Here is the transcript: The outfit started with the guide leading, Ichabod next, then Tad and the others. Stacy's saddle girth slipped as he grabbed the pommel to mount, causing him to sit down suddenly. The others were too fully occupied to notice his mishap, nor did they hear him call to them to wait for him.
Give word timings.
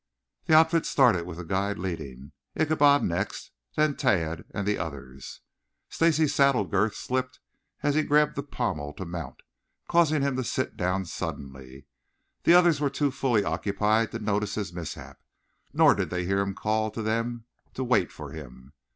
The 0.47 0.55
outfit 0.55 0.87
started 0.87 1.27
with 1.27 1.37
the 1.37 1.43
guide 1.45 1.77
leading, 1.77 2.31
Ichabod 2.59 3.03
next, 3.03 3.51
then 3.75 3.95
Tad 3.95 4.45
and 4.51 4.67
the 4.67 4.79
others. 4.79 5.41
Stacy's 5.89 6.33
saddle 6.33 6.65
girth 6.65 6.95
slipped 6.95 7.39
as 7.83 7.93
he 7.93 8.01
grabbed 8.01 8.33
the 8.35 8.41
pommel 8.41 8.93
to 8.93 9.05
mount, 9.05 9.41
causing 9.87 10.23
him 10.23 10.35
to 10.37 10.43
sit 10.43 10.75
down 10.75 11.05
suddenly. 11.05 11.85
The 12.45 12.55
others 12.55 12.81
were 12.81 12.89
too 12.89 13.11
fully 13.11 13.43
occupied 13.43 14.09
to 14.13 14.17
notice 14.17 14.55
his 14.55 14.73
mishap, 14.73 15.19
nor 15.71 15.93
did 15.93 16.09
they 16.09 16.25
hear 16.25 16.39
him 16.39 16.55
call 16.55 16.89
to 16.89 17.03
them 17.03 17.45
to 17.75 17.83
wait 17.83 18.11
for 18.11 18.31
him. 18.31 18.73